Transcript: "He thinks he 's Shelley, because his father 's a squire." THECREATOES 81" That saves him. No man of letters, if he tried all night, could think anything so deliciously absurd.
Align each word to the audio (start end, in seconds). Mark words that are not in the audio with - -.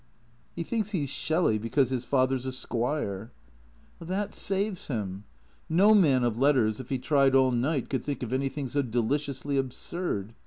"He 0.55 0.63
thinks 0.63 0.89
he 0.89 1.05
's 1.05 1.11
Shelley, 1.11 1.59
because 1.59 1.91
his 1.91 2.05
father 2.05 2.35
's 2.35 2.45
a 2.47 2.51
squire." 2.51 3.31
THECREATOES 3.99 4.01
81" 4.01 4.07
That 4.17 4.33
saves 4.33 4.87
him. 4.87 5.25
No 5.69 5.93
man 5.93 6.23
of 6.23 6.39
letters, 6.39 6.79
if 6.79 6.89
he 6.89 6.97
tried 6.97 7.35
all 7.35 7.51
night, 7.51 7.87
could 7.87 8.03
think 8.03 8.23
anything 8.23 8.67
so 8.67 8.81
deliciously 8.81 9.57
absurd. 9.57 10.33